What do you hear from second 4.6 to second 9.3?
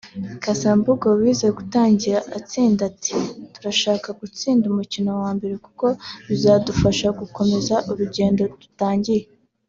umukino wa mbere kuko bizadufasha gukomeza urugendo dutangiye